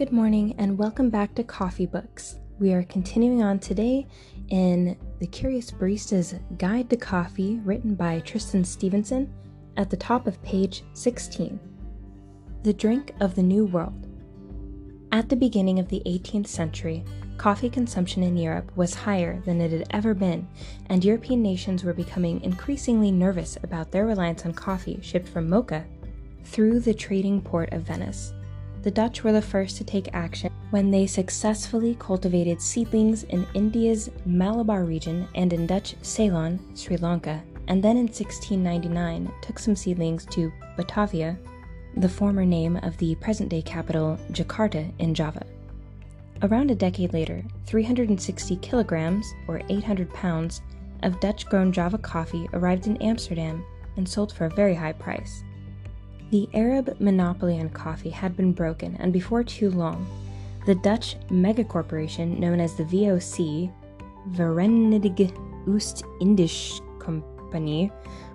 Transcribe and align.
Good 0.00 0.12
morning 0.12 0.54
and 0.56 0.78
welcome 0.78 1.10
back 1.10 1.34
to 1.34 1.44
Coffee 1.44 1.84
Books. 1.84 2.36
We 2.58 2.72
are 2.72 2.84
continuing 2.84 3.42
on 3.42 3.58
today 3.58 4.06
in 4.48 4.96
The 5.18 5.26
Curious 5.26 5.70
Barista's 5.70 6.36
Guide 6.56 6.88
to 6.88 6.96
Coffee, 6.96 7.60
written 7.66 7.96
by 7.96 8.20
Tristan 8.20 8.64
Stevenson, 8.64 9.30
at 9.76 9.90
the 9.90 9.98
top 9.98 10.26
of 10.26 10.42
page 10.42 10.84
16. 10.94 11.60
The 12.62 12.72
Drink 12.72 13.12
of 13.20 13.34
the 13.34 13.42
New 13.42 13.66
World. 13.66 14.06
At 15.12 15.28
the 15.28 15.36
beginning 15.36 15.78
of 15.78 15.88
the 15.88 16.00
18th 16.06 16.46
century, 16.46 17.04
coffee 17.36 17.68
consumption 17.68 18.22
in 18.22 18.38
Europe 18.38 18.74
was 18.76 18.94
higher 18.94 19.42
than 19.42 19.60
it 19.60 19.70
had 19.70 19.86
ever 19.90 20.14
been, 20.14 20.48
and 20.86 21.04
European 21.04 21.42
nations 21.42 21.84
were 21.84 21.92
becoming 21.92 22.40
increasingly 22.40 23.12
nervous 23.12 23.58
about 23.62 23.90
their 23.90 24.06
reliance 24.06 24.46
on 24.46 24.54
coffee 24.54 24.98
shipped 25.02 25.28
from 25.28 25.50
Mocha 25.50 25.84
through 26.44 26.80
the 26.80 26.94
trading 26.94 27.42
port 27.42 27.70
of 27.74 27.82
Venice 27.82 28.32
the 28.82 28.90
Dutch 28.90 29.22
were 29.22 29.32
the 29.32 29.42
first 29.42 29.76
to 29.76 29.84
take 29.84 30.14
action 30.14 30.50
when 30.70 30.90
they 30.90 31.06
successfully 31.06 31.96
cultivated 31.98 32.60
seedlings 32.60 33.24
in 33.24 33.46
India's 33.54 34.10
Malabar 34.24 34.84
region 34.84 35.28
and 35.34 35.52
in 35.52 35.66
Dutch 35.66 35.94
Ceylon, 36.02 36.58
Sri 36.74 36.96
Lanka, 36.96 37.42
and 37.68 37.82
then 37.82 37.96
in 37.96 38.06
1699 38.06 39.30
took 39.42 39.58
some 39.58 39.76
seedlings 39.76 40.24
to 40.26 40.52
Batavia, 40.76 41.36
the 41.96 42.08
former 42.08 42.44
name 42.44 42.76
of 42.78 42.96
the 42.98 43.14
present 43.16 43.48
day 43.48 43.62
capital, 43.62 44.18
Jakarta, 44.32 44.90
in 44.98 45.14
Java. 45.14 45.44
Around 46.42 46.70
a 46.70 46.74
decade 46.74 47.12
later, 47.12 47.44
360 47.66 48.56
kilograms, 48.56 49.26
or 49.46 49.60
800 49.68 50.12
pounds, 50.14 50.62
of 51.02 51.20
Dutch 51.20 51.46
grown 51.46 51.72
Java 51.72 51.98
coffee 51.98 52.48
arrived 52.52 52.86
in 52.86 52.96
Amsterdam 52.98 53.64
and 53.96 54.08
sold 54.08 54.32
for 54.32 54.46
a 54.46 54.50
very 54.50 54.74
high 54.74 54.92
price. 54.92 55.44
The 56.30 56.48
Arab 56.54 57.00
monopoly 57.00 57.58
on 57.58 57.70
coffee 57.70 58.10
had 58.10 58.36
been 58.36 58.52
broken, 58.52 58.96
and 59.00 59.12
before 59.12 59.42
too 59.42 59.68
long, 59.68 60.06
the 60.64 60.76
Dutch 60.76 61.16
megacorporation 61.28 62.38
known 62.38 62.60
as 62.60 62.76
the 62.76 62.84
VOC, 62.84 63.72
Verenigde 64.30 65.32
Oost-Indische 65.66 66.80
Company, 67.00 67.90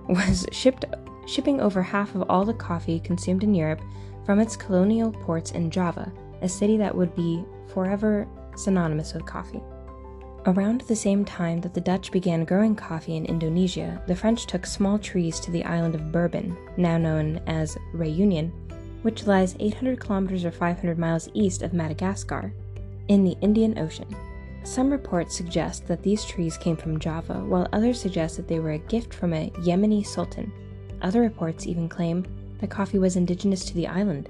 was 0.10 0.46
shipped, 0.52 0.84
shipping 1.26 1.62
over 1.62 1.82
half 1.82 2.14
of 2.16 2.30
all 2.30 2.44
the 2.44 2.54
coffee 2.54 3.00
consumed 3.00 3.44
in 3.44 3.56
Europe 3.56 3.82
from 4.26 4.40
its 4.40 4.58
colonial 4.58 5.12
ports 5.12 5.52
in 5.52 5.72
Java, 5.72 6.12
a 6.42 6.50
city 6.50 6.76
that 6.76 6.94
would 6.94 7.16
be 7.16 7.46
forever 7.68 8.28
synonymous 8.58 9.14
with 9.14 9.26
coffee. 9.26 9.62
Around 10.48 10.82
the 10.82 10.96
same 10.96 11.26
time 11.26 11.60
that 11.62 11.74
the 11.74 11.82
Dutch 11.82 12.12
began 12.12 12.46
growing 12.46 12.76
coffee 12.76 13.16
in 13.16 13.26
Indonesia, 13.26 14.00
the 14.06 14.16
French 14.16 14.46
took 14.46 14.64
small 14.68 15.00
trees 15.00 15.40
to 15.40 15.50
the 15.50 15.64
island 15.64 15.96
of 15.96 16.12
Bourbon, 16.12 16.56
now 16.78 17.00
known 17.00 17.42
as 17.48 17.76
Reunion, 17.94 18.54
which 19.02 19.26
lies 19.26 19.56
800 19.60 20.00
kilometers 20.00 20.46
or 20.46 20.52
500 20.52 21.00
miles 21.00 21.30
east 21.34 21.64
of 21.64 21.73
Madagascar, 21.73 22.54
in 23.08 23.23
the 23.23 23.36
Indian 23.42 23.80
Ocean. 23.80 24.08
Some 24.64 24.92
reports 24.92 25.36
suggest 25.36 25.88
that 25.88 26.04
these 26.04 26.23
trees 26.26 26.58
came 26.58 26.78
from 26.78 27.00
Java, 27.00 27.44
while 27.44 27.67
others 27.73 28.00
suggest 28.00 28.38
that 28.38 28.48
they 28.48 28.60
were 28.60 28.73
a 28.73 28.78
gift 28.78 29.16
from 29.16 29.34
a 29.34 29.50
Yemeni 29.61 30.05
sultan. 30.05 30.52
Other 31.02 31.22
reports 31.22 31.66
even 31.66 31.89
claim 31.89 32.23
that 32.60 32.70
coffee 32.70 33.00
was 33.00 33.16
indigenous 33.16 33.66
to 33.66 33.73
the 33.73 33.88
island. 33.88 34.30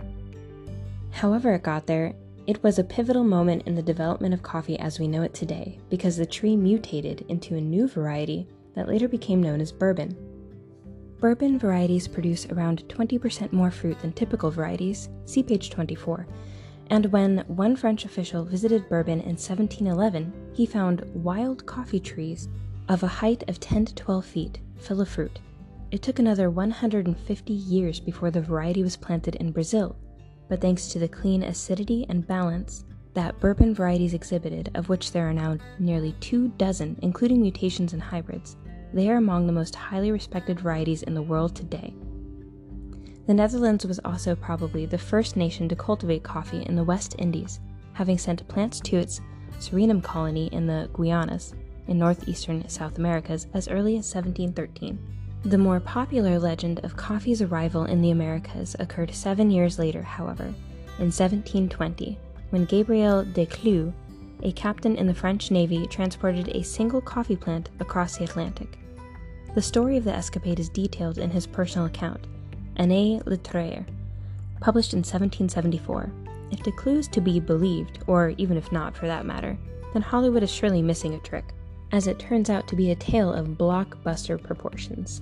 However, 1.11 1.55
it 1.55 1.63
got 1.63 1.87
there, 1.87 2.13
it 2.47 2.61
was 2.61 2.77
a 2.77 2.83
pivotal 2.83 3.23
moment 3.23 3.63
in 3.65 3.73
the 3.73 3.81
development 3.81 4.33
of 4.33 4.43
coffee 4.43 4.77
as 4.79 4.99
we 4.99 5.07
know 5.07 5.23
it 5.23 5.33
today 5.33 5.79
because 5.89 6.15
the 6.15 6.25
tree 6.25 6.55
mutated 6.55 7.25
into 7.27 7.55
a 7.55 7.61
new 7.61 7.87
variety 7.87 8.47
that 8.75 8.87
later 8.87 9.07
became 9.07 9.41
known 9.41 9.61
as 9.61 9.71
bourbon. 9.71 10.15
Bourbon 11.19 11.57
varieties 11.57 12.07
produce 12.07 12.45
around 12.47 12.87
20% 12.87 13.51
more 13.51 13.71
fruit 13.71 13.99
than 13.99 14.13
typical 14.13 14.51
varieties, 14.51 15.09
see 15.25 15.41
page 15.41 15.71
24. 15.71 16.27
And 16.91 17.07
when 17.07 17.39
one 17.47 17.75
French 17.75 18.05
official 18.05 18.45
visited 18.45 18.87
Bourbon 18.89 19.21
in 19.21 19.37
1711, 19.37 20.51
he 20.53 20.67
found 20.67 21.09
wild 21.15 21.65
coffee 21.65 21.99
trees 21.99 22.47
of 22.89 23.01
a 23.01 23.07
height 23.07 23.43
of 23.47 23.59
10 23.59 23.85
to 23.85 23.95
12 23.95 24.23
feet, 24.23 24.59
full 24.77 25.01
of 25.01 25.09
fruit. 25.09 25.39
It 25.89 26.03
took 26.03 26.19
another 26.19 26.51
150 26.51 27.53
years 27.53 27.99
before 27.99 28.29
the 28.29 28.41
variety 28.41 28.83
was 28.83 28.97
planted 28.97 29.35
in 29.35 29.51
Brazil, 29.51 29.95
but 30.49 30.61
thanks 30.61 30.87
to 30.87 30.99
the 30.99 31.07
clean 31.07 31.43
acidity 31.43 32.05
and 32.09 32.27
balance 32.27 32.85
that 33.13 33.39
bourbon 33.39 33.73
varieties 33.73 34.13
exhibited, 34.13 34.69
of 34.75 34.89
which 34.89 35.11
there 35.11 35.27
are 35.27 35.33
now 35.33 35.57
nearly 35.79 36.13
two 36.19 36.49
dozen, 36.57 36.97
including 37.01 37.41
mutations 37.41 37.93
and 37.93 38.01
hybrids, 38.01 38.57
they 38.93 39.09
are 39.09 39.17
among 39.17 39.47
the 39.47 39.53
most 39.53 39.75
highly 39.75 40.11
respected 40.11 40.59
varieties 40.59 41.03
in 41.03 41.13
the 41.13 41.21
world 41.21 41.55
today. 41.55 41.93
The 43.27 43.33
Netherlands 43.33 43.85
was 43.85 43.99
also 44.05 44.35
probably 44.35 44.85
the 44.85 44.97
first 44.97 45.35
nation 45.35 45.67
to 45.69 45.75
cultivate 45.75 46.23
coffee 46.23 46.63
in 46.63 46.75
the 46.75 46.83
West 46.83 47.15
Indies, 47.17 47.59
having 47.93 48.17
sent 48.17 48.47
plants 48.47 48.79
to 48.81 48.97
its 48.97 49.21
Suriname 49.59 50.03
colony 50.03 50.47
in 50.47 50.67
the 50.67 50.89
Guianas, 50.93 51.53
in 51.87 51.97
northeastern 51.97 52.67
South 52.69 52.97
Americas, 52.97 53.47
as 53.53 53.67
early 53.67 53.97
as 53.97 54.13
1713. 54.13 54.99
The 55.45 55.59
more 55.59 55.79
popular 55.79 56.39
legend 56.39 56.79
of 56.83 56.97
coffee's 56.97 57.39
arrival 57.39 57.85
in 57.85 58.01
the 58.01 58.09
Americas 58.09 58.75
occurred 58.79 59.13
seven 59.13 59.51
years 59.51 59.77
later, 59.77 60.01
however, 60.01 60.45
in 60.97 61.11
1720, 61.11 62.17
when 62.49 62.65
Gabriel 62.65 63.23
de 63.23 63.45
Declue, 63.45 63.93
a 64.41 64.51
captain 64.53 64.95
in 64.95 65.05
the 65.05 65.13
French 65.13 65.51
Navy, 65.51 65.85
transported 65.85 66.47
a 66.47 66.63
single 66.63 66.99
coffee 66.99 67.35
plant 67.35 67.69
across 67.79 68.17
the 68.17 68.23
Atlantic. 68.23 68.79
The 69.53 69.61
story 69.61 69.97
of 69.97 70.03
the 70.03 70.15
escapade 70.15 70.59
is 70.59 70.67
detailed 70.67 71.19
in 71.19 71.29
his 71.29 71.45
personal 71.45 71.85
account, 71.85 72.25
Année 72.77 73.23
littéraire, 73.25 73.85
published 74.61 74.93
in 74.93 75.01
1774. 75.01 76.11
If 76.49 76.63
de 76.63 76.71
Clieu 76.71 76.97
is 76.97 77.07
to 77.09 77.21
be 77.21 77.39
believed, 77.39 77.99
or 78.07 78.29
even 78.37 78.57
if 78.57 78.71
not 78.71 78.97
for 78.97 79.05
that 79.05 79.27
matter, 79.27 79.59
then 79.93 80.01
Hollywood 80.01 80.41
is 80.41 80.51
surely 80.51 80.81
missing 80.81 81.13
a 81.13 81.19
trick, 81.19 81.45
as 81.91 82.07
it 82.07 82.17
turns 82.17 82.49
out 82.49 82.67
to 82.67 82.75
be 82.75 82.89
a 82.89 82.95
tale 82.95 83.31
of 83.31 83.49
blockbuster 83.49 84.41
proportions. 84.41 85.21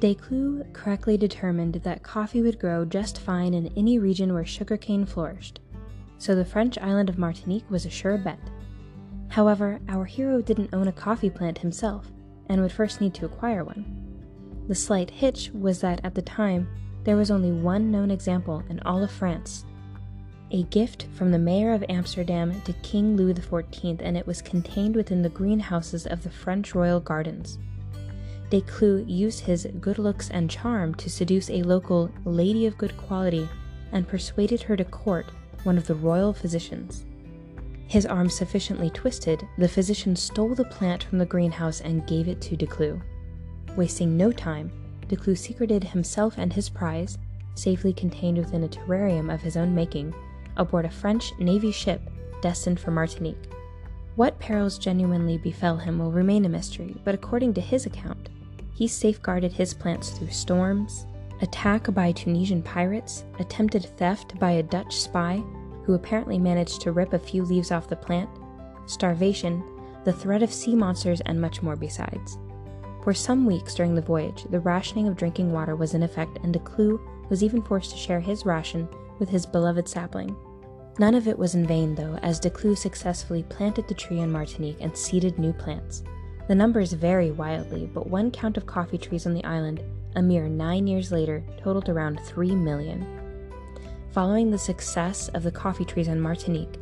Declue 0.00 0.64
correctly 0.72 1.16
determined 1.18 1.74
that 1.74 2.02
coffee 2.02 2.40
would 2.40 2.58
grow 2.58 2.84
just 2.84 3.18
fine 3.18 3.52
in 3.52 3.70
any 3.76 3.98
region 3.98 4.32
where 4.32 4.46
sugarcane 4.46 5.04
flourished, 5.04 5.60
so 6.16 6.34
the 6.34 6.44
French 6.44 6.78
island 6.78 7.10
of 7.10 7.18
Martinique 7.18 7.70
was 7.70 7.84
a 7.84 7.90
sure 7.90 8.16
bet. 8.16 8.40
However, 9.28 9.78
our 9.88 10.06
hero 10.06 10.40
didn't 10.40 10.72
own 10.72 10.88
a 10.88 10.92
coffee 10.92 11.30
plant 11.30 11.58
himself, 11.58 12.10
and 12.46 12.62
would 12.62 12.72
first 12.72 13.00
need 13.00 13.14
to 13.14 13.26
acquire 13.26 13.62
one. 13.62 13.84
The 14.68 14.74
slight 14.74 15.10
hitch 15.10 15.50
was 15.52 15.80
that 15.82 16.00
at 16.02 16.14
the 16.14 16.22
time, 16.22 16.68
there 17.04 17.16
was 17.16 17.30
only 17.30 17.52
one 17.52 17.90
known 17.90 18.10
example 18.10 18.64
in 18.70 18.80
all 18.80 19.02
of 19.02 19.10
France 19.10 19.64
a 20.52 20.64
gift 20.64 21.06
from 21.12 21.30
the 21.30 21.38
mayor 21.38 21.72
of 21.72 21.84
Amsterdam 21.88 22.60
to 22.62 22.72
King 22.82 23.16
Louis 23.16 23.34
XIV, 23.34 24.00
and 24.00 24.16
it 24.16 24.26
was 24.26 24.42
contained 24.42 24.96
within 24.96 25.22
the 25.22 25.28
greenhouses 25.28 26.06
of 26.06 26.22
the 26.22 26.30
French 26.30 26.74
royal 26.74 27.00
gardens. 27.00 27.58
Declue 28.50 29.04
used 29.08 29.40
his 29.40 29.68
good 29.80 29.98
looks 29.98 30.28
and 30.30 30.50
charm 30.50 30.92
to 30.96 31.08
seduce 31.08 31.48
a 31.50 31.62
local 31.62 32.10
lady 32.24 32.66
of 32.66 32.76
good 32.76 32.96
quality 32.96 33.48
and 33.92 34.08
persuaded 34.08 34.62
her 34.62 34.76
to 34.76 34.84
court 34.84 35.26
one 35.62 35.78
of 35.78 35.86
the 35.86 35.94
royal 35.94 36.32
physicians. 36.32 37.04
His 37.86 38.06
arm 38.06 38.28
sufficiently 38.28 38.90
twisted, 38.90 39.46
the 39.56 39.68
physician 39.68 40.16
stole 40.16 40.56
the 40.56 40.64
plant 40.64 41.04
from 41.04 41.18
the 41.18 41.26
greenhouse 41.26 41.80
and 41.80 42.06
gave 42.08 42.26
it 42.26 42.40
to 42.42 42.56
de 42.56 42.66
Clieu. 42.66 43.00
Wasting 43.76 44.16
no 44.16 44.32
time, 44.32 44.72
de 45.06 45.14
Clieu 45.14 45.36
secreted 45.36 45.84
himself 45.84 46.34
and 46.36 46.52
his 46.52 46.68
prize, 46.68 47.18
safely 47.54 47.92
contained 47.92 48.38
within 48.38 48.64
a 48.64 48.68
terrarium 48.68 49.32
of 49.32 49.40
his 49.40 49.56
own 49.56 49.72
making, 49.72 50.12
aboard 50.56 50.86
a 50.86 50.90
French 50.90 51.32
Navy 51.38 51.70
ship 51.70 52.00
destined 52.42 52.80
for 52.80 52.90
Martinique. 52.90 53.48
What 54.16 54.40
perils 54.40 54.76
genuinely 54.76 55.38
befell 55.38 55.76
him 55.76 56.00
will 56.00 56.10
remain 56.10 56.44
a 56.44 56.48
mystery, 56.48 56.96
but 57.04 57.14
according 57.14 57.54
to 57.54 57.60
his 57.60 57.86
account, 57.86 58.28
he 58.80 58.88
safeguarded 58.88 59.52
his 59.52 59.74
plants 59.74 60.08
through 60.08 60.30
storms, 60.30 61.04
attack 61.42 61.92
by 61.92 62.10
Tunisian 62.12 62.62
pirates, 62.62 63.24
attempted 63.38 63.84
theft 63.98 64.38
by 64.38 64.52
a 64.52 64.62
Dutch 64.62 64.96
spy 64.96 65.42
who 65.84 65.92
apparently 65.92 66.38
managed 66.38 66.80
to 66.80 66.92
rip 66.92 67.12
a 67.12 67.18
few 67.18 67.42
leaves 67.44 67.70
off 67.70 67.90
the 67.90 67.96
plant, 67.96 68.30
starvation, 68.86 69.62
the 70.06 70.12
threat 70.14 70.42
of 70.42 70.50
sea 70.50 70.74
monsters, 70.74 71.20
and 71.26 71.38
much 71.38 71.60
more 71.60 71.76
besides. 71.76 72.38
For 73.04 73.12
some 73.12 73.44
weeks 73.44 73.74
during 73.74 73.94
the 73.94 74.00
voyage, 74.00 74.44
the 74.44 74.60
rationing 74.60 75.08
of 75.08 75.16
drinking 75.16 75.52
water 75.52 75.76
was 75.76 75.92
in 75.92 76.02
effect, 76.02 76.38
and 76.42 76.54
de 76.54 76.58
Clieu 76.60 76.98
was 77.28 77.42
even 77.42 77.60
forced 77.60 77.90
to 77.90 77.98
share 77.98 78.20
his 78.20 78.46
ration 78.46 78.88
with 79.18 79.28
his 79.28 79.44
beloved 79.44 79.88
sapling. 79.88 80.34
None 80.98 81.14
of 81.14 81.28
it 81.28 81.38
was 81.38 81.54
in 81.54 81.66
vain, 81.66 81.94
though, 81.94 82.18
as 82.22 82.40
de 82.40 82.48
Clieu 82.48 82.74
successfully 82.74 83.42
planted 83.42 83.88
the 83.88 83.94
tree 83.94 84.20
in 84.20 84.32
Martinique 84.32 84.80
and 84.80 84.96
seeded 84.96 85.38
new 85.38 85.52
plants. 85.52 86.02
The 86.50 86.56
numbers 86.56 86.94
vary 86.94 87.30
wildly, 87.30 87.88
but 87.94 88.08
one 88.08 88.32
count 88.32 88.56
of 88.56 88.66
coffee 88.66 88.98
trees 88.98 89.24
on 89.24 89.34
the 89.34 89.44
island, 89.44 89.80
a 90.16 90.20
mere 90.20 90.48
nine 90.48 90.88
years 90.88 91.12
later, 91.12 91.44
totaled 91.62 91.88
around 91.88 92.18
3 92.24 92.56
million. 92.56 93.06
Following 94.10 94.50
the 94.50 94.58
success 94.58 95.28
of 95.28 95.44
the 95.44 95.52
coffee 95.52 95.84
trees 95.84 96.08
on 96.08 96.20
Martinique, 96.20 96.74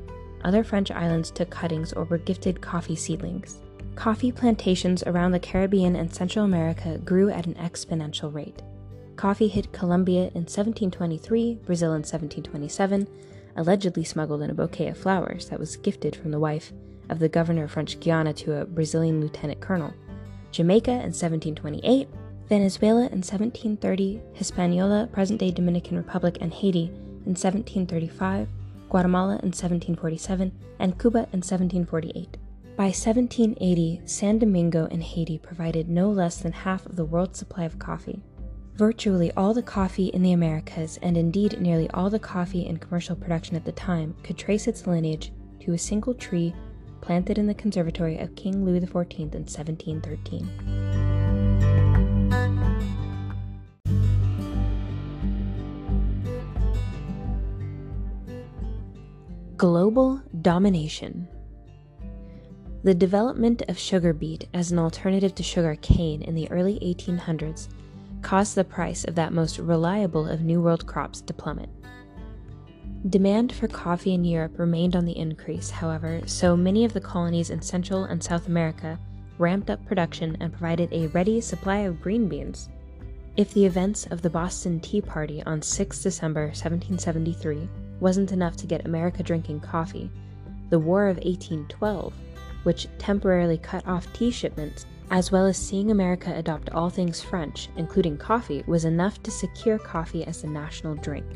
other 0.43 0.65
French 0.65 0.91
islands 0.91 1.31
took 1.31 1.51
cuttings 1.51 1.93
or 1.93 2.05
were 2.05 2.17
gifted 2.17 2.63
coffee 2.63 2.97
seedlings. 2.97 3.61
Coffee 3.95 4.33
plantations 4.33 5.03
around 5.03 5.33
the 5.33 5.39
Caribbean 5.39 5.97
and 5.97 6.15
Central 6.15 6.47
America 6.47 6.97
grew 7.05 7.29
at 7.29 7.47
an 7.47 7.53
exponential 7.57 8.33
rate. 8.33 8.63
Coffee 9.17 9.49
hit 9.49 9.75
Colombia 9.75 10.29
in 10.29 10.47
1723, 10.49 11.57
Brazil 11.67 11.91
in 11.91 12.01
1727, 12.05 13.07
allegedly 13.55 14.05
smuggled 14.05 14.41
in 14.41 14.49
a 14.49 14.55
bouquet 14.55 14.89
of 14.89 14.97
flowers 14.97 15.51
that 15.51 15.61
was 15.61 15.77
gifted 15.77 16.17
from 16.17 16.31
the 16.31 16.41
wife 16.41 16.73
of 17.11 17.19
the 17.19 17.29
governor 17.29 17.65
of 17.65 17.71
French 17.71 17.99
Guiana 18.01 18.33
to 18.35 18.61
a 18.61 18.65
Brazilian 18.65 19.21
lieutenant 19.21 19.61
colonel, 19.61 19.93
Jamaica 20.51 20.91
in 20.91 21.13
1728, 21.15 22.09
Venezuela 22.49 23.01
in 23.01 23.21
1730, 23.21 24.23
Hispaniola, 24.33 25.09
present 25.13 25.39
day 25.39 25.51
Dominican 25.51 25.97
Republic, 25.97 26.39
and 26.41 26.53
Haiti 26.53 26.87
in 27.27 27.35
1735, 27.35 28.49
Guatemala 28.89 29.33
in 29.43 29.53
1747, 29.53 30.53
and 30.79 30.99
Cuba 30.99 31.19
in 31.33 31.43
1748. 31.43 32.39
By 32.77 32.85
1780, 32.85 34.03
San 34.07 34.39
Domingo 34.39 34.87
and 34.91 35.03
Haiti 35.03 35.37
provided 35.37 35.89
no 35.89 36.11
less 36.11 36.39
than 36.39 36.53
half 36.53 36.87
of 36.87 36.97
the 36.97 37.05
world's 37.05 37.39
supply 37.39 37.65
of 37.65 37.79
coffee. 37.79 38.23
Virtually 38.77 39.33
all 39.33 39.53
the 39.53 39.63
coffee 39.63 40.07
in 40.07 40.23
the 40.23 40.33
Americas, 40.33 40.99
and 41.03 41.17
indeed 41.17 41.61
nearly 41.61 41.91
all 41.91 42.09
the 42.09 42.19
coffee 42.19 42.65
in 42.65 42.79
commercial 42.79 43.17
production 43.17 43.57
at 43.57 43.65
the 43.65 43.73
time, 43.73 44.15
could 44.23 44.39
trace 44.39 44.69
its 44.69 44.87
lineage 44.87 45.33
to 45.61 45.73
a 45.73 45.79
single 45.79 46.15
tree 46.15 46.55
planted 47.01 47.39
in 47.39 47.47
the 47.47 47.55
conservatory 47.55 48.19
of 48.19 48.35
King 48.37 48.65
Louis 48.65 48.81
XIV 48.81 49.35
in 49.35 49.45
1713. 49.47 50.49
Global 59.57 60.23
domination. 60.41 61.27
The 62.85 62.95
development 62.95 63.63
of 63.69 63.77
sugar 63.77 64.13
beet 64.13 64.47
as 64.55 64.71
an 64.71 64.79
alternative 64.79 65.35
to 65.35 65.43
sugar 65.43 65.77
cane 65.83 66.23
in 66.23 66.35
the 66.37 66.49
early 66.51 66.79
1800s 66.79 67.69
caused 68.23 68.55
the 68.55 68.65
price 68.65 69.05
of 69.05 69.17
that 69.17 69.33
most 69.33 69.59
reliable 69.59 70.29
of 70.29 70.43
New 70.43 70.61
World 70.61 70.87
crops 70.87 71.21
to 71.23 71.35
plummet. 71.35 71.71
Demand 73.07 73.53
for 73.53 73.69
coffee 73.69 74.13
in 74.13 74.25
Europe 74.25 74.59
remained 74.59 74.97
on 74.97 75.05
the 75.05 75.17
increase, 75.17 75.71
however, 75.71 76.21
so 76.27 76.57
many 76.57 76.85
of 76.85 76.93
the 76.93 77.01
colonies 77.01 77.49
in 77.49 77.63
Central 77.63 78.03
and 78.05 78.23
South 78.23 78.49
America 78.49 78.99
ramped 79.39 79.71
up 79.71 79.87
production 79.87 80.37
and 80.41 80.53
provided 80.53 80.93
a 80.93 81.07
ready 81.09 81.41
supply 81.41 81.79
of 81.79 82.03
green 82.03 82.29
beans. 82.29 82.69
If 83.37 83.55
the 83.55 83.65
events 83.65 84.07
of 84.07 84.21
the 84.21 84.29
Boston 84.29 84.81
Tea 84.81 85.01
Party 85.01 85.45
on 85.45 85.63
6 85.63 86.03
December 86.03 86.47
1773 86.47 87.69
wasn't 88.01 88.33
enough 88.33 88.57
to 88.57 88.67
get 88.67 88.85
America 88.85 89.23
drinking 89.23 89.61
coffee, 89.61 90.11
the 90.71 90.81
War 90.81 91.07
of 91.07 91.19
1812, 91.19 92.13
which 92.65 92.89
temporarily 92.99 93.59
cut 93.59 93.87
off 93.87 94.13
tea 94.13 94.33
shipments, 94.33 94.87
as 95.13 95.31
well 95.31 95.47
as 95.47 95.57
seeing 95.57 95.93
America 95.93 96.35
adopt 96.35 96.71
all 96.71 96.91
things 96.91 97.23
French, 97.23 97.69
including 97.77 98.19
coffee, 98.19 98.65
was 98.67 98.85
enough 98.85 99.23
to 99.23 99.31
secure 99.31 99.79
coffee 99.79 100.25
as 100.25 100.43
the 100.43 100.49
national 100.49 100.97
drink. 100.97 101.27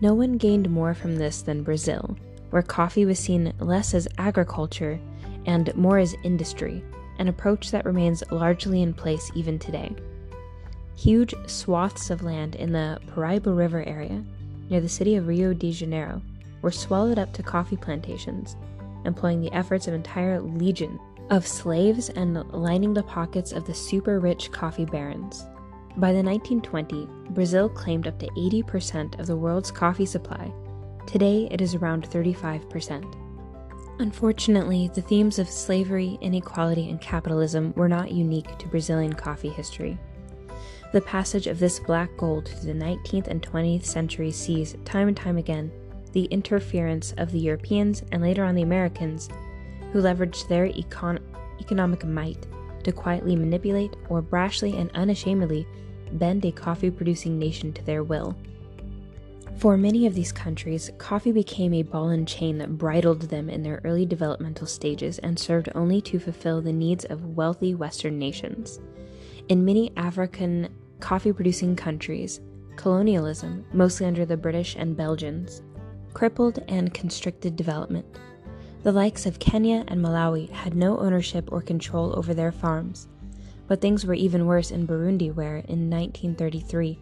No 0.00 0.14
one 0.14 0.38
gained 0.38 0.70
more 0.70 0.94
from 0.94 1.16
this 1.16 1.42
than 1.42 1.62
Brazil, 1.62 2.16
where 2.50 2.62
coffee 2.62 3.04
was 3.04 3.18
seen 3.18 3.52
less 3.58 3.92
as 3.92 4.08
agriculture 4.18 4.98
and 5.46 5.74
more 5.76 5.98
as 5.98 6.14
industry, 6.22 6.82
an 7.18 7.28
approach 7.28 7.70
that 7.70 7.84
remains 7.84 8.22
largely 8.30 8.82
in 8.82 8.94
place 8.94 9.30
even 9.34 9.58
today. 9.58 9.94
Huge 10.96 11.34
swaths 11.46 12.10
of 12.10 12.22
land 12.22 12.54
in 12.56 12.72
the 12.72 12.98
Paraiba 13.08 13.54
River 13.54 13.82
area, 13.86 14.24
near 14.68 14.80
the 14.80 14.88
city 14.88 15.16
of 15.16 15.26
Rio 15.26 15.52
de 15.52 15.70
Janeiro, 15.70 16.22
were 16.62 16.70
swallowed 16.70 17.18
up 17.18 17.32
to 17.34 17.42
coffee 17.42 17.76
plantations, 17.76 18.56
employing 19.04 19.40
the 19.40 19.52
efforts 19.52 19.86
of 19.86 19.94
entire 19.94 20.40
legions 20.40 21.00
of 21.30 21.46
slaves 21.46 22.08
and 22.10 22.34
lining 22.52 22.92
the 22.92 23.02
pockets 23.04 23.52
of 23.52 23.64
the 23.66 23.74
super 23.74 24.18
rich 24.18 24.50
coffee 24.50 24.84
barons. 24.84 25.46
By 25.96 26.12
the 26.12 26.22
1920s, 26.22 27.34
Brazil 27.34 27.68
claimed 27.68 28.06
up 28.06 28.18
to 28.20 28.26
80% 28.28 29.18
of 29.18 29.26
the 29.26 29.36
world's 29.36 29.70
coffee 29.70 30.06
supply. 30.06 30.52
Today, 31.06 31.48
it 31.50 31.60
is 31.60 31.74
around 31.74 32.08
35%. 32.08 33.16
Unfortunately, 33.98 34.90
the 34.94 35.02
themes 35.02 35.38
of 35.38 35.48
slavery, 35.48 36.16
inequality, 36.20 36.88
and 36.88 37.00
capitalism 37.00 37.74
were 37.76 37.88
not 37.88 38.12
unique 38.12 38.56
to 38.58 38.68
Brazilian 38.68 39.12
coffee 39.12 39.50
history. 39.50 39.98
The 40.92 41.00
passage 41.02 41.46
of 41.46 41.58
this 41.58 41.80
black 41.80 42.16
gold 42.16 42.48
through 42.48 42.72
the 42.72 42.84
19th 42.84 43.26
and 43.26 43.42
20th 43.42 43.84
centuries 43.84 44.36
sees, 44.36 44.76
time 44.84 45.08
and 45.08 45.16
time 45.16 45.38
again, 45.38 45.70
the 46.12 46.24
interference 46.26 47.12
of 47.18 47.30
the 47.30 47.38
Europeans 47.38 48.02
and 48.12 48.22
later 48.22 48.44
on 48.44 48.54
the 48.54 48.62
Americans 48.62 49.28
who 49.92 50.00
leveraged 50.00 50.48
their 50.48 50.68
econ- 50.68 51.20
economic 51.60 52.04
might 52.04 52.46
to 52.84 52.92
quietly 52.92 53.36
manipulate 53.36 53.94
or 54.08 54.22
brashly 54.22 54.78
and 54.78 54.90
unashamedly 54.94 55.66
bend 56.12 56.44
a 56.44 56.52
coffee 56.52 56.90
producing 56.90 57.38
nation 57.38 57.72
to 57.72 57.84
their 57.84 58.02
will. 58.02 58.36
For 59.58 59.76
many 59.76 60.06
of 60.06 60.14
these 60.14 60.32
countries, 60.32 60.90
coffee 60.96 61.32
became 61.32 61.74
a 61.74 61.82
ball 61.82 62.08
and 62.08 62.26
chain 62.26 62.56
that 62.58 62.78
bridled 62.78 63.22
them 63.22 63.50
in 63.50 63.62
their 63.62 63.82
early 63.84 64.06
developmental 64.06 64.66
stages 64.66 65.18
and 65.18 65.38
served 65.38 65.68
only 65.74 66.00
to 66.02 66.18
fulfill 66.18 66.62
the 66.62 66.72
needs 66.72 67.04
of 67.04 67.36
wealthy 67.36 67.74
Western 67.74 68.18
nations. 68.18 68.80
In 69.50 69.64
many 69.64 69.92
African 69.98 70.74
coffee 71.00 71.32
producing 71.32 71.76
countries, 71.76 72.40
colonialism, 72.76 73.66
mostly 73.72 74.06
under 74.06 74.24
the 74.24 74.36
British 74.36 74.76
and 74.76 74.96
Belgians, 74.96 75.62
crippled 76.14 76.60
and 76.68 76.94
constricted 76.94 77.54
development. 77.54 78.06
The 78.82 78.92
likes 78.92 79.26
of 79.26 79.38
Kenya 79.38 79.84
and 79.88 80.02
Malawi 80.02 80.48
had 80.48 80.74
no 80.74 80.98
ownership 80.98 81.52
or 81.52 81.60
control 81.60 82.16
over 82.18 82.32
their 82.32 82.50
farms. 82.50 83.08
But 83.66 83.82
things 83.82 84.06
were 84.06 84.14
even 84.14 84.46
worse 84.46 84.70
in 84.70 84.86
Burundi, 84.86 85.34
where, 85.34 85.56
in 85.56 85.90
1933, 85.90 86.98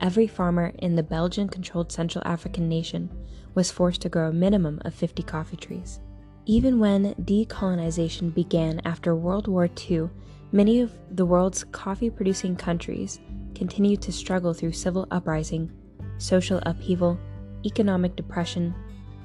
every 0.00 0.28
farmer 0.28 0.72
in 0.78 0.94
the 0.94 1.02
Belgian 1.02 1.48
controlled 1.48 1.90
Central 1.90 2.22
African 2.24 2.68
nation 2.68 3.10
was 3.54 3.72
forced 3.72 4.02
to 4.02 4.08
grow 4.08 4.28
a 4.28 4.32
minimum 4.32 4.80
of 4.84 4.94
50 4.94 5.24
coffee 5.24 5.56
trees. 5.56 5.98
Even 6.44 6.78
when 6.78 7.14
decolonization 7.14 8.32
began 8.32 8.80
after 8.84 9.16
World 9.16 9.48
War 9.48 9.68
II, 9.90 10.08
many 10.52 10.80
of 10.80 10.92
the 11.10 11.26
world's 11.26 11.64
coffee 11.64 12.08
producing 12.08 12.54
countries 12.54 13.18
continued 13.56 14.00
to 14.02 14.12
struggle 14.12 14.54
through 14.54 14.72
civil 14.72 15.08
uprising, 15.10 15.72
social 16.18 16.60
upheaval, 16.66 17.18
economic 17.64 18.14
depression, 18.14 18.72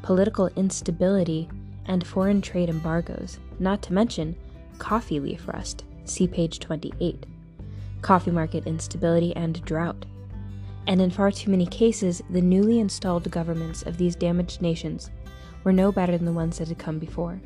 political 0.01 0.48
instability, 0.55 1.48
and 1.91 2.07
foreign 2.07 2.41
trade 2.41 2.69
embargoes, 2.69 3.38
not 3.60 3.81
to 3.81 3.91
mention 3.91 4.33
coffee 4.79 5.19
leaf 5.19 5.45
rust, 5.45 5.83
see 6.05 6.25
page 6.25 6.60
28, 6.60 7.25
coffee 8.01 8.31
market 8.31 8.65
instability, 8.65 9.36
and 9.36 9.63
drought. 9.65 10.05
And 10.88 11.01
in 11.01 11.12
far 11.12 11.31
too 11.31 11.51
many 11.51 11.65
cases, 11.65 12.24
the 12.29 12.41
newly 12.41 12.79
installed 12.79 13.29
governments 13.29 13.83
of 13.83 13.98
these 13.98 14.15
damaged 14.15 14.62
nations 14.62 15.12
were 15.65 15.74
no 15.74 15.91
better 15.91 16.17
than 16.17 16.25
the 16.25 16.31
ones 16.31 16.60
that 16.60 16.69
had 16.69 16.79
come 16.79 16.98
before. 16.98 17.41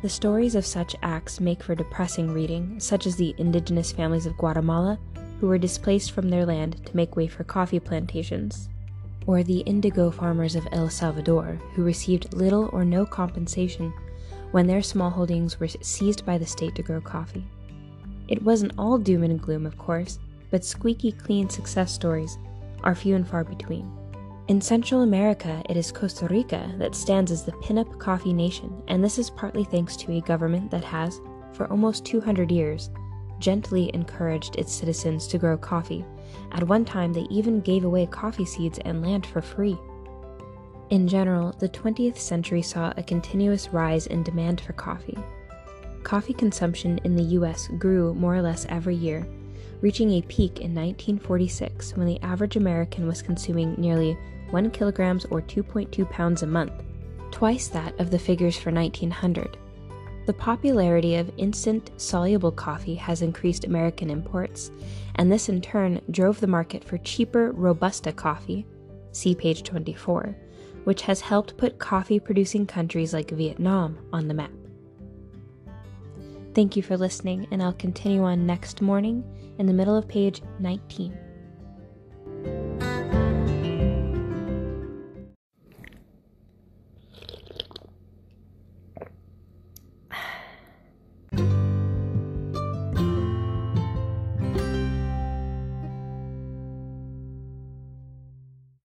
The 0.00 0.08
stories 0.08 0.54
of 0.54 0.64
such 0.64 0.96
acts 1.02 1.40
make 1.40 1.62
for 1.62 1.74
depressing 1.74 2.32
reading, 2.32 2.80
such 2.80 3.06
as 3.06 3.16
the 3.16 3.34
indigenous 3.36 3.92
families 3.92 4.24
of 4.24 4.38
Guatemala 4.38 4.98
who 5.40 5.46
were 5.46 5.58
displaced 5.58 6.12
from 6.12 6.30
their 6.30 6.46
land 6.46 6.86
to 6.86 6.96
make 6.96 7.16
way 7.16 7.26
for 7.26 7.44
coffee 7.44 7.80
plantations 7.80 8.70
or 9.26 9.42
the 9.42 9.60
indigo 9.60 10.10
farmers 10.10 10.56
of 10.56 10.66
El 10.72 10.88
Salvador, 10.88 11.58
who 11.74 11.84
received 11.84 12.32
little 12.34 12.70
or 12.72 12.84
no 12.84 13.04
compensation 13.04 13.92
when 14.50 14.66
their 14.66 14.82
small 14.82 15.10
holdings 15.10 15.60
were 15.60 15.68
seized 15.68 16.26
by 16.26 16.38
the 16.38 16.46
state 16.46 16.74
to 16.74 16.82
grow 16.82 17.00
coffee. 17.00 17.46
It 18.28 18.42
wasn't 18.42 18.72
all 18.78 18.98
doom 18.98 19.22
and 19.22 19.40
gloom, 19.40 19.66
of 19.66 19.78
course, 19.78 20.18
but 20.50 20.64
squeaky 20.64 21.12
clean 21.12 21.48
success 21.48 21.92
stories 21.92 22.38
are 22.82 22.94
few 22.94 23.14
and 23.14 23.26
far 23.26 23.44
between. 23.44 23.90
In 24.48 24.60
Central 24.60 25.02
America, 25.02 25.62
it 25.68 25.76
is 25.76 25.92
Costa 25.92 26.26
Rica 26.26 26.74
that 26.78 26.96
stands 26.96 27.30
as 27.30 27.44
the 27.44 27.52
pinup 27.52 27.98
coffee 28.00 28.32
nation, 28.32 28.82
and 28.88 29.02
this 29.02 29.18
is 29.18 29.30
partly 29.30 29.62
thanks 29.64 29.96
to 29.96 30.12
a 30.12 30.20
government 30.22 30.70
that 30.72 30.82
has, 30.82 31.20
for 31.52 31.70
almost 31.70 32.04
200 32.04 32.50
years, 32.50 32.90
gently 33.38 33.90
encouraged 33.94 34.56
its 34.56 34.72
citizens 34.72 35.26
to 35.28 35.38
grow 35.38 35.56
coffee. 35.56 36.04
At 36.52 36.68
one 36.68 36.84
time, 36.84 37.12
they 37.12 37.26
even 37.30 37.60
gave 37.60 37.84
away 37.84 38.06
coffee 38.06 38.44
seeds 38.44 38.78
and 38.84 39.02
land 39.02 39.26
for 39.26 39.40
free. 39.40 39.78
In 40.90 41.06
general, 41.06 41.52
the 41.52 41.68
20th 41.68 42.18
century 42.18 42.62
saw 42.62 42.92
a 42.96 43.02
continuous 43.02 43.68
rise 43.68 44.06
in 44.08 44.22
demand 44.22 44.60
for 44.60 44.72
coffee. 44.72 45.18
Coffee 46.02 46.32
consumption 46.32 46.98
in 47.04 47.14
the 47.14 47.34
US 47.38 47.68
grew 47.78 48.14
more 48.14 48.34
or 48.34 48.42
less 48.42 48.66
every 48.68 48.96
year, 48.96 49.26
reaching 49.80 50.10
a 50.10 50.22
peak 50.22 50.60
in 50.60 50.74
1946 50.74 51.96
when 51.96 52.06
the 52.06 52.20
average 52.22 52.56
American 52.56 53.06
was 53.06 53.22
consuming 53.22 53.74
nearly 53.78 54.18
1 54.50 54.70
kilograms 54.72 55.24
or 55.26 55.40
2.2 55.40 56.10
pounds 56.10 56.42
a 56.42 56.46
month, 56.46 56.72
twice 57.30 57.68
that 57.68 57.98
of 58.00 58.10
the 58.10 58.18
figures 58.18 58.58
for 58.58 58.72
1900. 58.72 59.56
The 60.26 60.34
popularity 60.34 61.16
of 61.16 61.32
instant 61.38 61.90
soluble 61.96 62.52
coffee 62.52 62.94
has 62.94 63.22
increased 63.22 63.64
American 63.64 64.10
imports, 64.10 64.70
and 65.16 65.30
this 65.30 65.48
in 65.48 65.60
turn 65.60 66.00
drove 66.10 66.40
the 66.40 66.46
market 66.46 66.84
for 66.84 66.98
cheaper 66.98 67.52
Robusta 67.52 68.12
coffee, 68.12 68.66
see 69.12 69.34
page 69.34 69.62
24, 69.62 70.36
which 70.84 71.02
has 71.02 71.20
helped 71.20 71.56
put 71.56 71.78
coffee 71.78 72.20
producing 72.20 72.66
countries 72.66 73.12
like 73.12 73.30
Vietnam 73.30 73.98
on 74.12 74.28
the 74.28 74.34
map. 74.34 74.52
Thank 76.54 76.76
you 76.76 76.82
for 76.82 76.96
listening, 76.96 77.46
and 77.50 77.62
I'll 77.62 77.72
continue 77.72 78.22
on 78.22 78.46
next 78.46 78.80
morning 78.80 79.24
in 79.58 79.66
the 79.66 79.72
middle 79.72 79.96
of 79.96 80.08
page 80.08 80.42
19. 80.58 81.16